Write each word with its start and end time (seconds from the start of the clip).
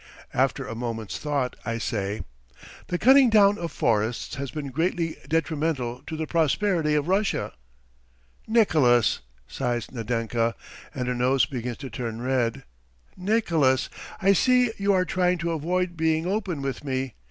After 0.33 0.65
a 0.67 0.73
moment's 0.73 1.19
thought 1.19 1.55
I 1.63 1.77
say: 1.77 2.23
"The 2.87 2.97
cutting 2.97 3.29
down 3.29 3.59
of 3.59 3.71
forests 3.71 4.33
has 4.33 4.49
been 4.49 4.69
greatly 4.71 5.17
detrimental 5.29 6.01
to 6.07 6.17
the 6.17 6.25
prosperity 6.25 6.95
of 6.95 7.07
Russia...." 7.07 7.53
"Nicolas," 8.57 9.19
sighs 9.47 9.91
Nadenka, 9.91 10.55
and 10.95 11.07
her 11.07 11.13
nose 11.13 11.45
begins 11.45 11.77
to 11.77 11.91
turn 11.91 12.19
red, 12.19 12.63
"Nicolas, 13.15 13.89
I 14.19 14.33
see 14.33 14.71
you 14.79 14.91
are 14.91 15.05
trying 15.05 15.37
to 15.37 15.51
avoid 15.51 15.95
being 15.95 16.25
open 16.25 16.63
with 16.63 16.83
me. 16.83 17.13